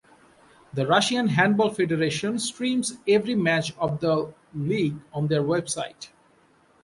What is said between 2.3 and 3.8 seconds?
streams every match